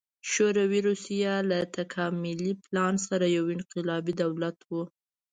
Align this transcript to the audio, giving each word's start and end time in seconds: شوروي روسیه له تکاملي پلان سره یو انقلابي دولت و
شوروي 0.31 0.79
روسیه 0.87 1.31
له 1.49 1.59
تکاملي 1.77 2.51
پلان 2.63 2.93
سره 3.07 3.25
یو 3.37 3.43
انقلابي 3.55 4.13
دولت 4.23 4.57
و 4.69 4.71